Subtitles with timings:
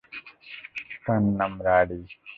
[1.03, 1.99] তার নাম রাভি।